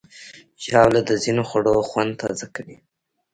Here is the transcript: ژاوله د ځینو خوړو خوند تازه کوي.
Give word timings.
ژاوله 0.65 1.01
د 1.05 1.11
ځینو 1.23 1.43
خوړو 1.49 1.73
خوند 1.89 2.11
تازه 2.21 2.47
کوي. 2.55 2.77